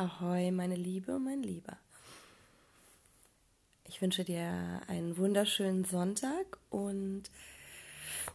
[0.00, 1.76] Ahoi, meine Liebe, mein Lieber.
[3.82, 7.24] Ich wünsche dir einen wunderschönen Sonntag und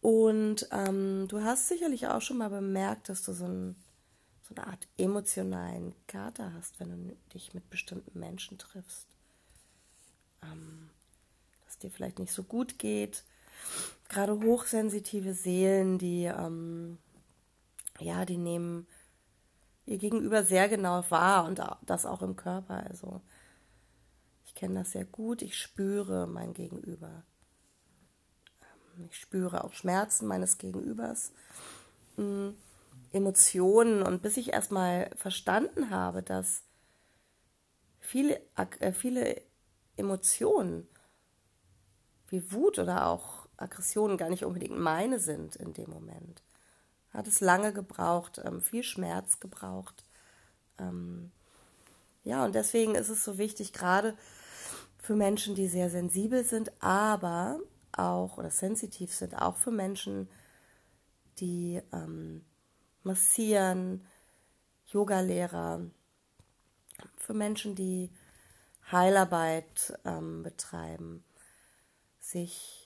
[0.00, 3.76] Und ähm, du hast sicherlich auch schon mal bemerkt, dass du so, ein,
[4.42, 9.06] so eine Art emotionalen Kater hast, wenn du dich mit bestimmten Menschen triffst.
[10.42, 10.90] Ähm,
[11.64, 13.24] dass dir vielleicht nicht so gut geht.
[14.08, 16.98] Gerade hochsensitive Seelen, die, ähm,
[18.00, 18.86] ja, die nehmen
[19.86, 22.84] ihr Gegenüber sehr genau wahr und das auch im Körper.
[22.88, 23.22] Also
[24.44, 27.24] ich kenne das sehr gut, ich spüre mein Gegenüber.
[28.60, 31.32] Ähm, ich spüre auch Schmerzen meines Gegenübers,
[32.16, 32.54] hm,
[33.12, 36.62] Emotionen und bis ich erstmal verstanden habe, dass
[38.00, 38.40] viele,
[38.80, 39.40] äh, viele
[39.96, 40.88] Emotionen
[42.28, 46.42] wie Wut oder auch Aggressionen gar nicht unbedingt meine sind in dem Moment
[47.16, 50.04] hat es lange gebraucht, ähm, viel Schmerz gebraucht.
[50.78, 51.32] Ähm,
[52.24, 54.16] ja, und deswegen ist es so wichtig, gerade
[54.98, 57.58] für Menschen, die sehr sensibel sind, aber
[57.92, 60.28] auch oder sensitiv sind, auch für Menschen,
[61.38, 62.44] die ähm,
[63.02, 64.06] massieren,
[64.88, 65.80] Yogalehrer,
[67.16, 68.10] für Menschen, die
[68.90, 71.24] Heilarbeit ähm, betreiben,
[72.20, 72.85] sich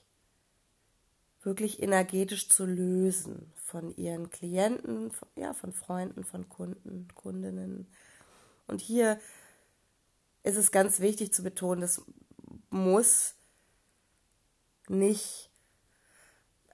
[1.43, 7.87] wirklich energetisch zu lösen von ihren Klienten, von, ja, von Freunden, von Kunden, Kundinnen.
[8.67, 9.19] Und hier
[10.43, 12.01] ist es ganz wichtig zu betonen, das
[12.69, 13.35] muss
[14.87, 15.49] nicht,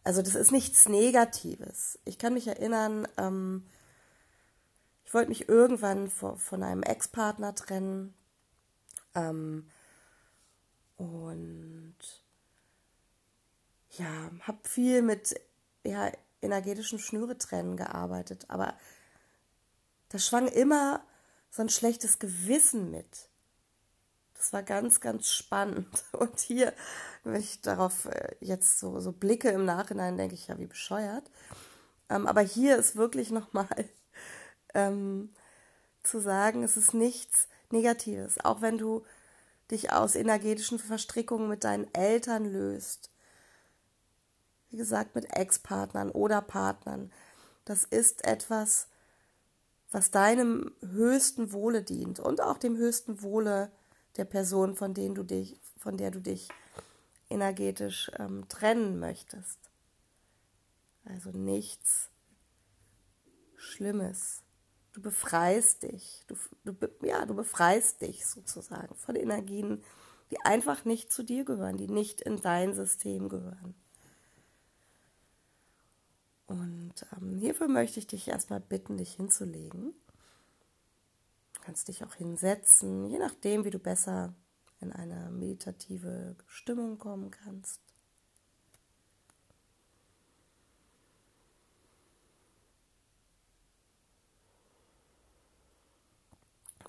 [0.03, 1.99] also das ist nichts Negatives.
[2.05, 3.65] Ich kann mich erinnern, ähm,
[5.05, 8.13] ich wollte mich irgendwann von, von einem Ex-Partner trennen.
[9.15, 9.69] Ähm,
[10.97, 11.95] und
[13.97, 15.39] ja, habe viel mit
[15.83, 18.75] ja, energetischen Schnüretrennen gearbeitet, aber
[20.09, 21.03] da schwang immer
[21.49, 23.29] so ein schlechtes Gewissen mit.
[24.35, 26.03] Das war ganz, ganz spannend.
[26.11, 26.73] Und hier,
[27.23, 31.29] wenn ich darauf äh, jetzt so, so blicke im Nachhinein, denke ich ja, wie bescheuert.
[32.09, 33.67] Ähm, aber hier ist wirklich nochmal
[34.73, 35.33] ähm,
[36.03, 38.43] zu sagen, es ist nichts Negatives.
[38.45, 39.03] Auch wenn du
[39.71, 43.11] dich aus energetischen Verstrickungen mit deinen Eltern löst,
[44.69, 47.11] wie gesagt, mit Ex-Partnern oder Partnern.
[47.65, 48.87] Das ist etwas,
[49.91, 53.71] was deinem höchsten Wohle dient und auch dem höchsten Wohle
[54.17, 56.49] der Person, von, denen du dich, von der du dich
[57.29, 59.59] energetisch ähm, trennen möchtest.
[61.05, 62.09] Also nichts
[63.55, 64.43] Schlimmes.
[64.93, 66.25] Du befreist dich.
[66.27, 69.83] Du, du, ja, du befreist dich sozusagen von Energien,
[70.31, 73.75] die einfach nicht zu dir gehören, die nicht in dein System gehören.
[76.47, 79.93] Und ähm, hierfür möchte ich dich erstmal bitten, dich hinzulegen.
[81.53, 84.33] Du kannst dich auch hinsetzen, je nachdem, wie du besser
[84.79, 87.81] in eine meditative Stimmung kommen kannst.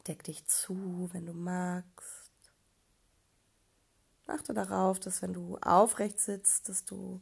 [0.07, 2.31] Deck dich zu, wenn du magst.
[4.27, 7.21] Achte darauf, dass wenn du aufrecht sitzt, dass du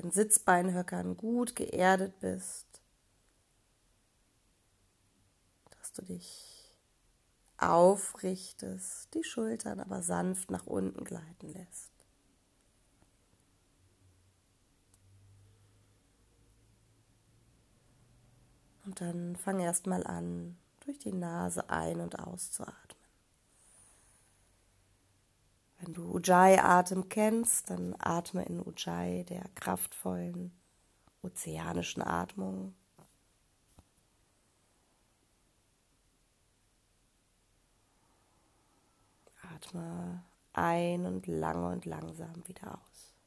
[0.00, 2.66] beiden Sitzbeinhöckern gut geerdet bist,
[5.78, 6.70] dass du dich
[7.58, 11.90] aufrichtest, die Schultern aber sanft nach unten gleiten lässt.
[18.86, 20.56] Und dann fang erstmal an,
[20.86, 22.99] durch die Nase ein- und auszuatmen.
[25.82, 30.52] Wenn du Ujjayi-Atem kennst, dann atme in Ujjayi, der kraftvollen
[31.22, 32.74] ozeanischen Atmung.
[39.54, 40.22] Atme
[40.52, 43.19] ein und lange und langsam wieder aus.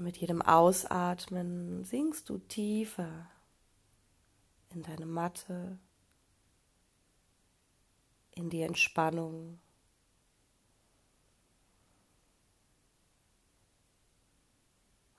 [0.00, 3.30] Und mit jedem Ausatmen sinkst du tiefer
[4.70, 5.78] in deine Matte,
[8.30, 9.60] in die Entspannung.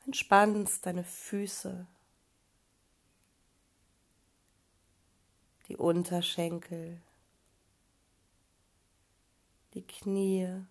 [0.08, 1.86] Entspannst deine Füße,
[5.68, 7.00] die Unterschenkel,
[9.76, 10.66] die Knie.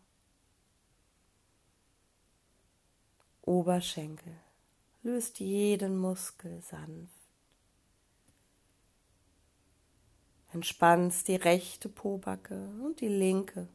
[3.50, 4.36] Oberschenkel.
[5.02, 7.12] Löst jeden Muskel sanft.
[10.52, 13.66] Entspannst die rechte Pobacke und die linke.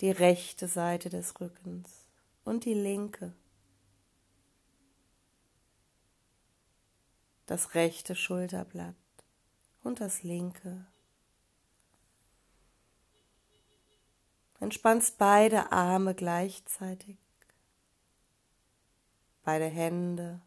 [0.00, 2.08] Die rechte Seite des Rückens
[2.44, 3.32] und die linke.
[7.46, 8.96] Das rechte Schulterblatt
[9.82, 10.84] und das linke.
[14.64, 17.18] Entspannst beide Arme gleichzeitig,
[19.42, 20.40] beide Hände.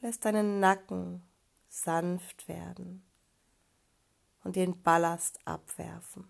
[0.00, 1.22] Lässt deinen Nacken
[1.68, 3.04] sanft werden
[4.44, 6.26] und den Ballast abwerfen.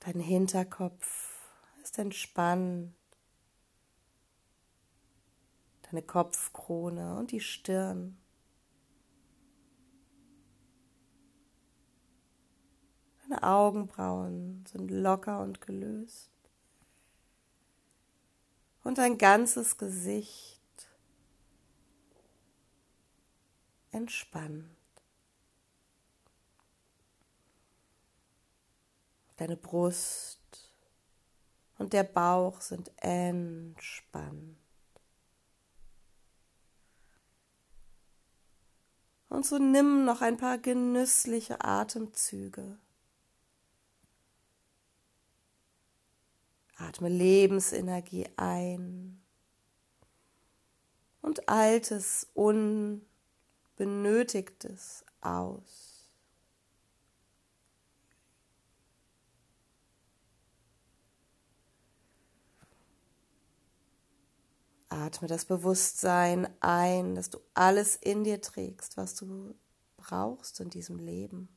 [0.00, 1.40] Dein Hinterkopf
[1.82, 2.94] ist entspannt.
[5.84, 8.21] Deine Kopfkrone und die Stirn
[13.32, 16.30] Deine Augenbrauen sind locker und gelöst.
[18.84, 20.60] Und dein ganzes Gesicht
[23.90, 24.68] entspannt.
[29.38, 30.38] Deine Brust
[31.78, 34.58] und der Bauch sind entspannt.
[39.30, 42.78] Und so nimm noch ein paar genüssliche Atemzüge.
[46.82, 49.22] Atme Lebensenergie ein
[51.20, 56.10] und altes, unbenötigtes aus.
[64.88, 69.54] Atme das Bewusstsein ein, dass du alles in dir trägst, was du
[69.96, 71.48] brauchst in diesem Leben.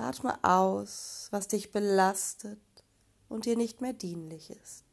[0.00, 2.58] Atme aus, was dich belastet
[3.28, 4.84] und dir nicht mehr dienlich ist.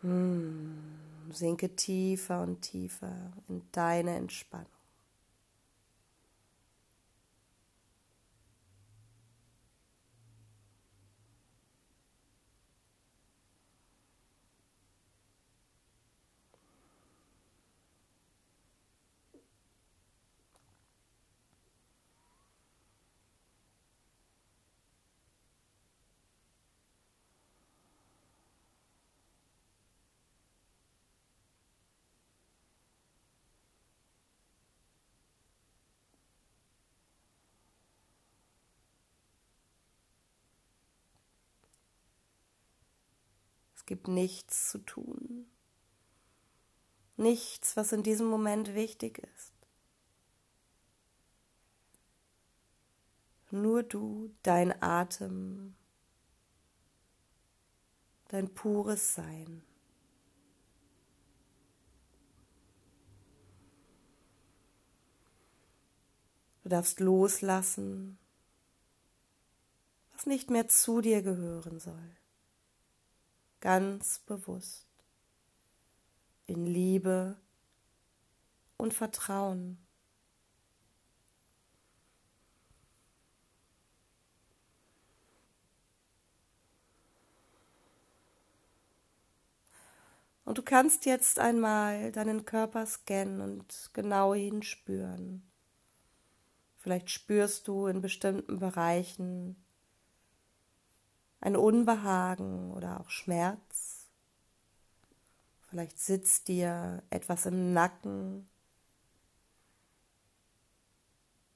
[0.00, 0.76] Hm,
[1.32, 4.75] sinke tiefer und tiefer in deine Entspannung.
[43.86, 45.46] Gibt nichts zu tun.
[47.16, 49.52] Nichts, was in diesem Moment wichtig ist.
[53.50, 55.76] Nur du, dein Atem,
[58.28, 59.62] dein pures Sein.
[66.64, 68.18] Du darfst loslassen,
[70.12, 72.16] was nicht mehr zu dir gehören soll
[73.60, 74.86] ganz bewusst
[76.46, 77.36] in Liebe
[78.76, 79.78] und Vertrauen.
[90.44, 95.42] Und du kannst jetzt einmal deinen Körper scannen und genau hinspüren.
[96.76, 99.56] Vielleicht spürst du in bestimmten Bereichen
[101.40, 104.08] ein Unbehagen oder auch Schmerz.
[105.68, 108.48] Vielleicht sitzt dir etwas im Nacken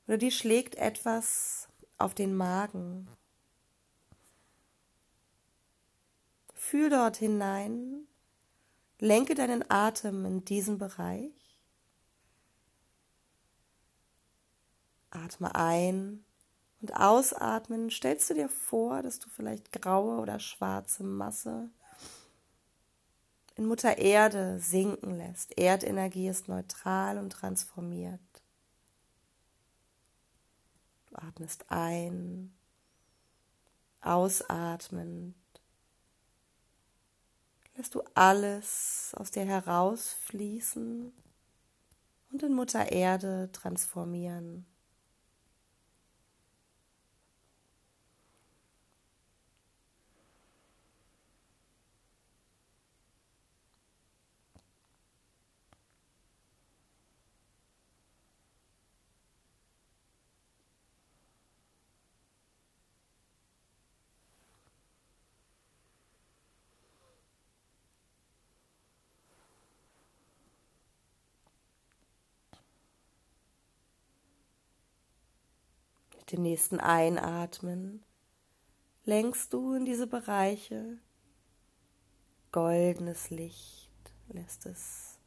[0.06, 3.08] oder dir schlägt etwas auf den Magen.
[6.52, 8.08] Fühl dort hinein,
[8.98, 11.62] lenke deinen Atem in diesen Bereich.
[15.10, 16.24] Atme ein
[16.80, 17.90] und ausatmen.
[17.90, 21.70] Stellst du dir vor, dass du vielleicht graue oder schwarze Masse
[23.60, 25.58] in Mutter Erde sinken lässt.
[25.58, 28.20] Erdenergie ist neutral und transformiert.
[31.10, 32.54] Du atmest ein,
[34.00, 35.34] ausatmend.
[37.76, 41.12] Lässt du alles aus dir herausfließen
[42.32, 44.64] und in Mutter Erde transformieren.
[76.32, 78.04] Den nächsten Einatmen.
[79.04, 80.98] Lenkst du in diese Bereiche.
[82.52, 83.90] Goldenes Licht,
[84.28, 85.18] lässt es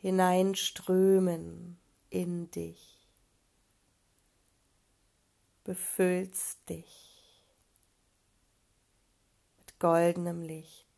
[0.00, 1.78] hineinströmen
[2.08, 3.06] in dich,
[5.62, 7.44] befüllst dich
[9.58, 10.89] mit goldenem Licht.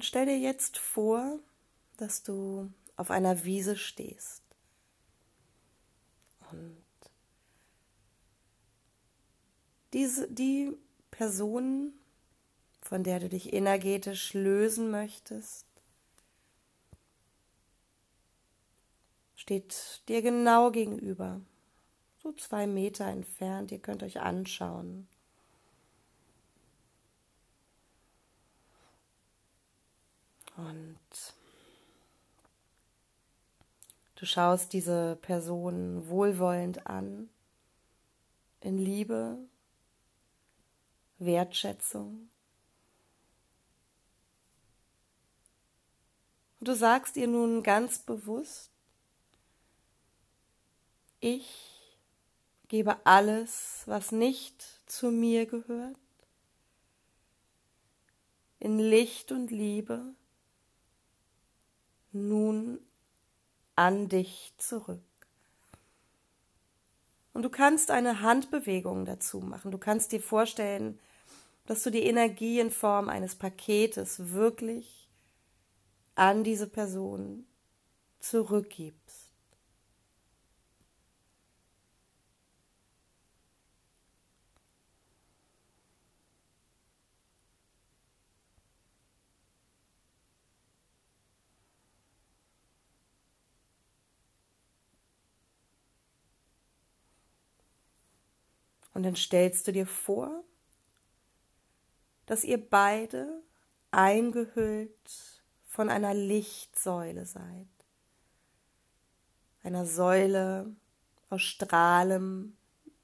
[0.00, 1.38] Und stell dir jetzt vor,
[1.98, 4.42] dass du auf einer Wiese stehst.
[6.50, 6.82] Und
[9.92, 10.72] diese, die
[11.10, 11.92] Person,
[12.80, 15.66] von der du dich energetisch lösen möchtest,
[19.36, 21.42] steht dir genau gegenüber,
[22.22, 23.70] so zwei Meter entfernt.
[23.70, 25.08] Ihr könnt euch anschauen.
[30.60, 30.98] Und
[34.16, 37.30] du schaust diese Person wohlwollend an,
[38.60, 39.38] in Liebe,
[41.18, 42.28] Wertschätzung.
[46.58, 48.70] Und du sagst ihr nun ganz bewusst,
[51.20, 51.96] ich
[52.68, 55.96] gebe alles, was nicht zu mir gehört,
[58.58, 60.14] in Licht und Liebe
[62.12, 62.78] nun
[63.76, 65.00] an dich zurück.
[67.32, 69.70] Und du kannst eine Handbewegung dazu machen.
[69.70, 70.98] Du kannst dir vorstellen,
[71.66, 75.08] dass du die Energie in Form eines Paketes wirklich
[76.16, 77.46] an diese Person
[78.18, 78.99] zurückgibst.
[99.00, 100.44] Und dann stellst du dir vor,
[102.26, 103.42] dass ihr beide
[103.92, 107.66] eingehüllt von einer Lichtsäule seid.
[109.62, 110.76] Einer Säule
[111.30, 112.52] aus strahlendem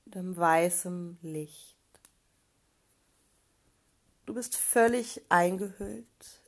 [0.05, 1.79] weißem Licht.
[4.26, 6.43] Du bist völlig eingehüllt,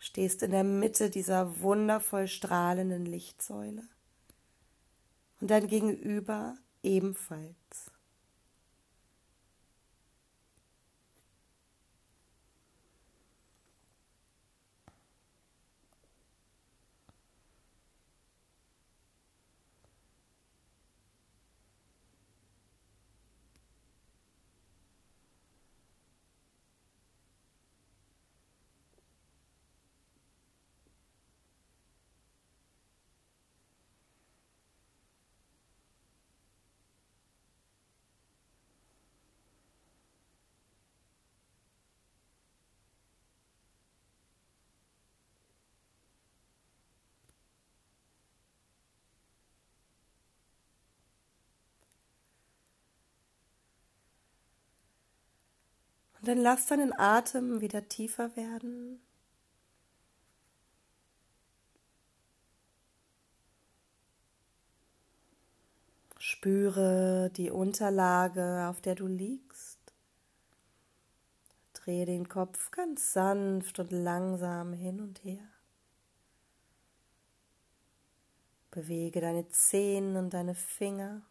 [0.00, 3.84] stehst in der Mitte dieser wundervoll strahlenden Lichtsäule
[5.40, 7.89] und dein Gegenüber ebenfalls.
[56.20, 59.00] Und dann lass deinen Atem wieder tiefer werden.
[66.18, 69.78] Spüre die Unterlage, auf der du liegst.
[71.72, 75.48] Drehe den Kopf ganz sanft und langsam hin und her.
[78.70, 81.22] Bewege deine Zehen und deine Finger.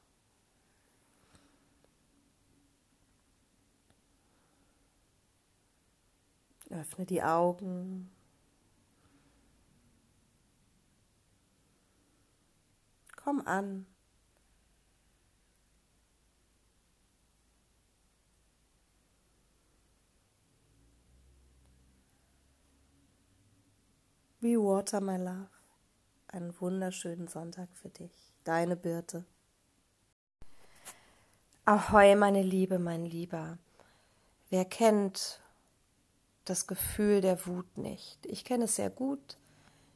[6.69, 8.11] Öffne die Augen.
[13.15, 13.85] Komm an.
[24.41, 25.49] Be water, my love.
[26.27, 28.33] Einen wunderschönen Sonntag für dich.
[28.45, 29.25] Deine Birte.
[31.65, 33.57] Ahoi, meine Liebe, mein Lieber.
[34.49, 35.41] Wer kennt
[36.49, 38.25] das Gefühl der Wut nicht?
[38.25, 39.37] Ich kenne es sehr gut.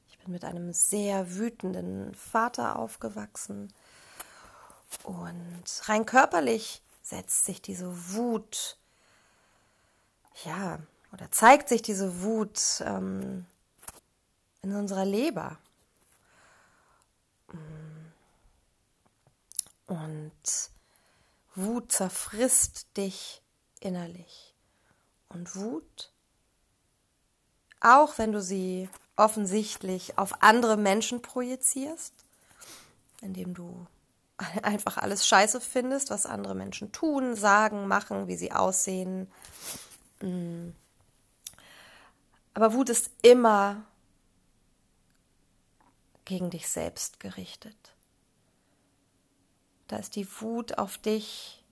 [0.08, 3.74] Ich bin mit einem sehr wütenden Vater aufgewachsen.
[5.04, 8.78] Und rein körperlich setzt sich diese Wut,
[10.46, 10.80] ja,
[11.12, 13.46] oder zeigt sich diese Wut ähm,
[14.62, 15.58] in unserer Leber.
[19.88, 20.72] Und
[21.56, 23.42] Wut zerfrisst dich
[23.80, 24.56] innerlich.
[25.30, 26.13] Und Wut,
[27.84, 32.14] auch wenn du sie offensichtlich auf andere Menschen projizierst,
[33.22, 33.86] indem du
[34.64, 39.32] einfach alles scheiße findest, was andere Menschen tun, sagen, machen, wie sie aussehen.
[40.22, 40.70] Mm.
[42.56, 43.84] Aber Wut ist immer
[46.26, 47.96] gegen dich selbst gerichtet.
[49.88, 51.64] Da ist die Wut auf dich,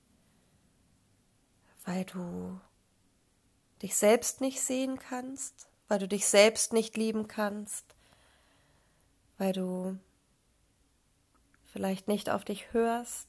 [1.85, 2.59] weil du
[3.81, 7.83] dich selbst nicht sehen kannst, weil du dich selbst nicht lieben kannst,
[9.37, 9.99] weil du
[11.65, 13.27] vielleicht nicht auf dich hörst,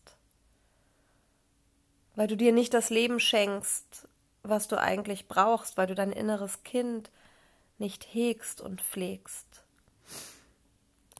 [2.14, 4.06] weil du dir nicht das Leben schenkst,
[4.44, 7.10] was du eigentlich brauchst, weil du dein inneres Kind
[7.78, 9.64] nicht hegst und pflegst.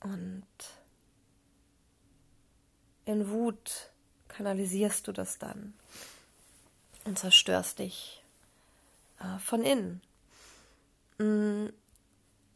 [0.01, 0.47] Und
[3.05, 3.91] in Wut
[4.29, 5.75] kanalisierst du das dann
[7.05, 8.23] und zerstörst dich
[9.19, 10.03] äh, von innen.
[11.23, 11.69] Mm,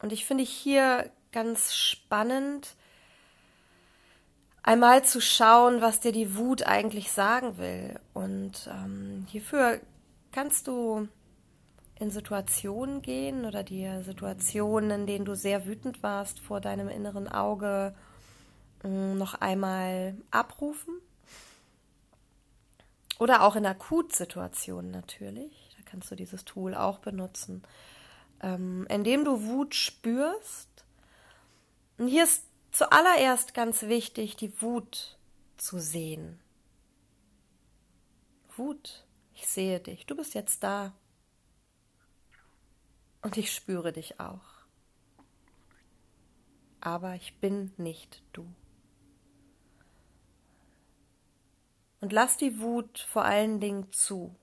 [0.01, 2.75] und ich finde hier ganz spannend,
[4.63, 7.99] einmal zu schauen, was dir die Wut eigentlich sagen will.
[8.13, 9.79] Und ähm, hierfür
[10.31, 11.07] kannst du
[11.95, 17.27] in Situationen gehen oder dir Situationen, in denen du sehr wütend warst, vor deinem inneren
[17.27, 17.95] Auge
[18.83, 20.99] mm, noch einmal abrufen.
[23.19, 25.75] Oder auch in Akutsituationen natürlich.
[25.75, 27.63] Da kannst du dieses Tool auch benutzen.
[28.41, 30.85] Ähm, indem du Wut spürst.
[31.97, 35.17] Und hier ist zuallererst ganz wichtig, die Wut
[35.57, 36.39] zu sehen.
[38.55, 40.05] Wut, ich sehe dich.
[40.05, 40.93] Du bist jetzt da.
[43.21, 44.65] Und ich spüre dich auch.
[46.79, 48.47] Aber ich bin nicht du.
[51.99, 54.35] Und lass die Wut vor allen Dingen zu.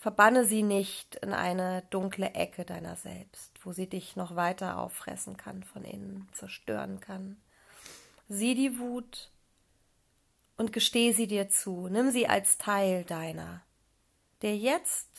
[0.00, 5.36] Verbanne sie nicht in eine dunkle Ecke deiner selbst, wo sie dich noch weiter auffressen
[5.36, 7.36] kann von innen, zerstören kann.
[8.26, 9.30] Sieh die Wut
[10.56, 11.88] und gesteh sie dir zu.
[11.88, 13.60] Nimm sie als Teil deiner,
[14.40, 15.10] der jetzt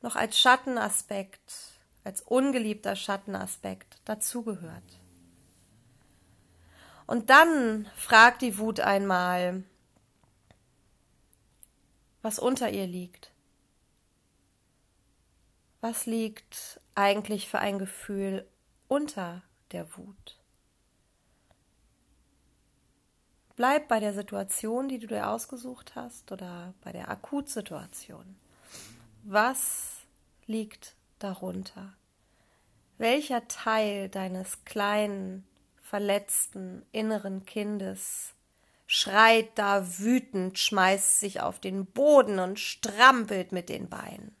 [0.00, 1.52] noch als Schattenaspekt,
[2.04, 5.00] als ungeliebter Schattenaspekt dazugehört.
[7.06, 9.64] Und dann fragt die Wut einmal,
[12.22, 13.32] was unter ihr liegt.
[15.80, 18.46] Was liegt eigentlich für ein Gefühl
[18.88, 20.38] unter der Wut?
[23.56, 28.36] Bleib bei der Situation, die du dir ausgesucht hast, oder bei der Akutsituation.
[29.24, 29.98] Was
[30.46, 31.92] liegt darunter?
[32.98, 35.46] Welcher Teil deines kleinen,
[35.80, 38.34] verletzten inneren Kindes
[38.92, 44.36] schreit da wütend, schmeißt sich auf den Boden und strampelt mit den Beinen?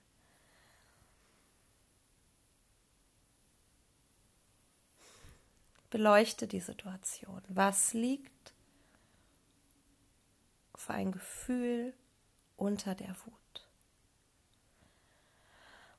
[5.88, 7.40] Beleuchte die Situation.
[7.48, 8.52] Was liegt
[10.74, 11.94] für ein Gefühl
[12.58, 13.68] unter der Wut?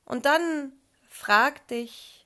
[0.04, 0.72] Und dann
[1.08, 2.23] frag dich,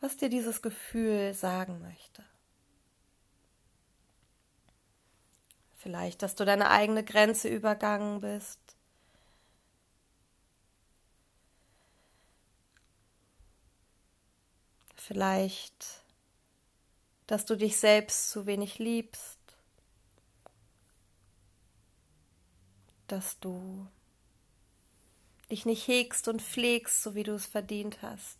[0.00, 2.24] was dir dieses Gefühl sagen möchte.
[5.76, 8.58] Vielleicht, dass du deine eigene Grenze übergangen bist.
[14.94, 16.02] Vielleicht,
[17.26, 19.38] dass du dich selbst zu wenig liebst.
[23.06, 23.86] Dass du
[25.50, 28.39] dich nicht hegst und pflegst, so wie du es verdient hast.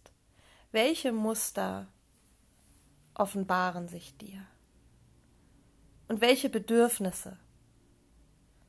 [0.72, 1.88] Welche Muster
[3.14, 4.46] offenbaren sich dir?
[6.08, 7.38] Und welche Bedürfnisse?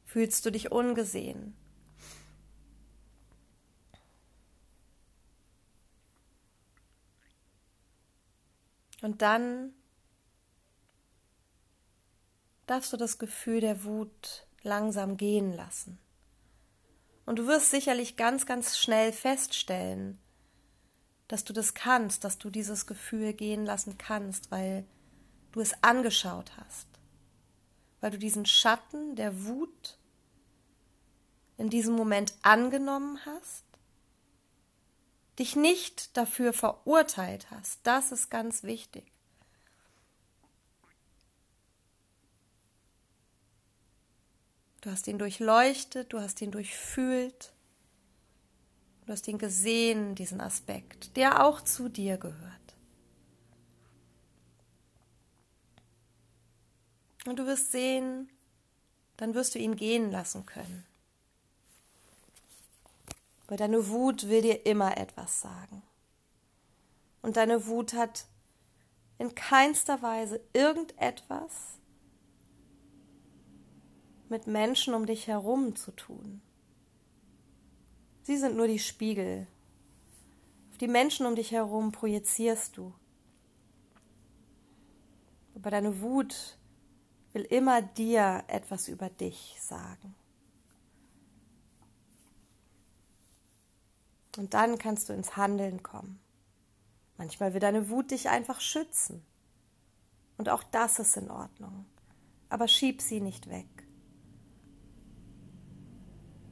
[0.06, 1.56] Fühlst du dich ungesehen?
[9.02, 9.74] Und dann
[12.68, 16.00] darfst du das Gefühl der Wut langsam gehen lassen.
[17.26, 20.20] Und du wirst sicherlich ganz, ganz schnell feststellen,
[21.32, 24.86] dass du das kannst, dass du dieses Gefühl gehen lassen kannst, weil
[25.54, 26.88] du es angeschaut hast,
[28.02, 29.98] weil du diesen Schatten der Wut
[31.58, 33.64] in diesem Moment angenommen hast,
[35.40, 37.80] dich nicht dafür verurteilt hast.
[37.84, 39.10] Das ist ganz wichtig.
[44.82, 47.51] Du hast ihn durchleuchtet, du hast ihn durchfühlt
[49.12, 52.76] Du hast ihn gesehen, diesen Aspekt, der auch zu dir gehört.
[57.26, 58.30] Und du wirst sehen,
[59.18, 60.86] dann wirst du ihn gehen lassen können.
[63.48, 65.84] Weil deine Wut will dir immer etwas sagen.
[67.22, 68.28] Und deine Wut hat
[69.18, 71.52] in keinster Weise irgendetwas
[74.30, 76.42] mit Menschen um dich herum zu tun.
[78.24, 79.48] Sie sind nur die Spiegel.
[80.72, 82.94] Auf die Menschen um dich herum projizierst du.
[85.56, 86.58] Aber deine Wut
[87.34, 90.16] will immer dir etwas über dich sagen.
[94.38, 96.20] Und dann kannst du ins Handeln kommen.
[97.18, 99.24] Manchmal will deine Wut dich einfach schützen.
[100.38, 101.86] Und auch das ist in Ordnung.
[102.50, 103.68] Aber schieb sie nicht weg.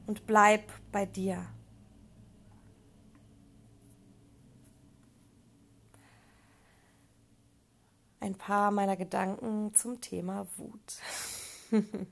[0.06, 1.46] Und bleib bei dir.
[8.20, 11.00] Ein paar meiner Gedanken zum Thema Wut.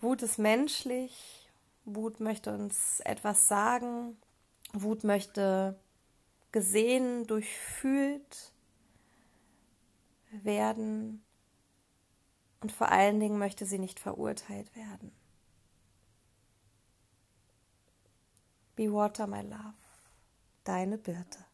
[0.00, 1.50] Wut ist menschlich,
[1.86, 4.16] Wut möchte uns etwas sagen,
[4.72, 5.78] Wut möchte
[6.52, 8.52] gesehen, durchfühlt
[10.30, 11.24] werden
[12.60, 15.12] und vor allen Dingen möchte sie nicht verurteilt werden.
[18.76, 19.74] Be Water, my love,
[20.64, 21.44] deine Birte.